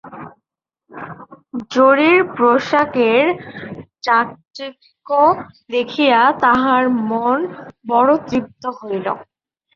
জরির 1.73 2.19
পোশাকের 2.35 3.25
চাকচিক্য 4.05 5.09
দেখিয়া 5.69 6.21
তাঁহার 6.43 6.83
মন 7.09 7.37
বড়ো 7.89 8.15
তৃপ্ত 8.27 8.63
হইল। 8.79 9.07